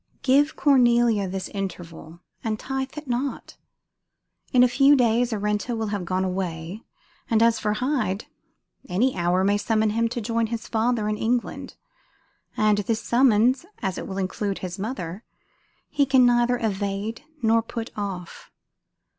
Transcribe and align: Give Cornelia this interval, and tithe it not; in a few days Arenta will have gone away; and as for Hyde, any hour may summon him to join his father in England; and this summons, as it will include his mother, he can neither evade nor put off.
Give 0.23 0.55
Cornelia 0.55 1.27
this 1.27 1.47
interval, 1.49 2.21
and 2.43 2.57
tithe 2.59 2.97
it 2.97 3.07
not; 3.07 3.57
in 4.51 4.63
a 4.63 4.67
few 4.67 4.95
days 4.95 5.31
Arenta 5.31 5.75
will 5.75 5.89
have 5.89 6.05
gone 6.05 6.23
away; 6.23 6.81
and 7.29 7.43
as 7.43 7.59
for 7.59 7.73
Hyde, 7.73 8.25
any 8.89 9.15
hour 9.15 9.43
may 9.43 9.59
summon 9.59 9.91
him 9.91 10.07
to 10.09 10.19
join 10.19 10.47
his 10.47 10.67
father 10.67 11.07
in 11.07 11.17
England; 11.19 11.75
and 12.57 12.79
this 12.79 13.03
summons, 13.03 13.63
as 13.83 13.99
it 13.99 14.07
will 14.07 14.17
include 14.17 14.57
his 14.65 14.79
mother, 14.79 15.23
he 15.87 16.07
can 16.07 16.25
neither 16.25 16.57
evade 16.57 17.23
nor 17.43 17.61
put 17.61 17.91
off. 17.95 18.49